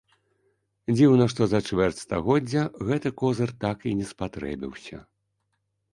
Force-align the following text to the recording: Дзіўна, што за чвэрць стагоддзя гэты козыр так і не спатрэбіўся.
Дзіўна, 0.95 1.27
што 1.33 1.41
за 1.51 1.59
чвэрць 1.67 2.01
стагоддзя 2.05 2.63
гэты 2.87 3.09
козыр 3.23 3.55
так 3.67 3.77
і 3.93 3.97
не 4.03 4.11
спатрэбіўся. 4.13 4.97